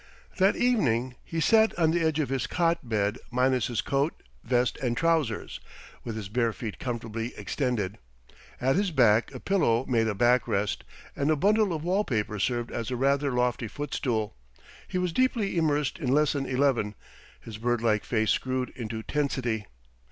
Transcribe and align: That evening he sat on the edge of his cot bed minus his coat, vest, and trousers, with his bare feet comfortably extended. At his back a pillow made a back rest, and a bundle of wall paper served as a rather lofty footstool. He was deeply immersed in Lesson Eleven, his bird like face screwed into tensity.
That 0.37 0.55
evening 0.55 1.13
he 1.23 1.39
sat 1.39 1.77
on 1.77 1.91
the 1.91 2.01
edge 2.03 2.19
of 2.19 2.29
his 2.29 2.47
cot 2.47 2.89
bed 2.89 3.19
minus 3.29 3.67
his 3.67 3.81
coat, 3.81 4.23
vest, 4.43 4.77
and 4.79 4.97
trousers, 4.97 5.59
with 6.03 6.15
his 6.15 6.27
bare 6.27 6.53
feet 6.53 6.79
comfortably 6.79 7.35
extended. 7.37 7.99
At 8.59 8.77
his 8.77 8.89
back 8.89 9.31
a 9.31 9.39
pillow 9.39 9.85
made 9.85 10.07
a 10.07 10.15
back 10.15 10.47
rest, 10.47 10.85
and 11.15 11.29
a 11.29 11.35
bundle 11.35 11.71
of 11.71 11.83
wall 11.83 12.03
paper 12.03 12.39
served 12.39 12.71
as 12.71 12.89
a 12.89 12.95
rather 12.95 13.29
lofty 13.29 13.67
footstool. 13.67 14.35
He 14.87 14.97
was 14.97 15.13
deeply 15.13 15.55
immersed 15.55 15.99
in 15.99 16.07
Lesson 16.11 16.47
Eleven, 16.47 16.95
his 17.39 17.59
bird 17.59 17.83
like 17.83 18.03
face 18.03 18.31
screwed 18.31 18.71
into 18.75 19.03
tensity. 19.03 19.67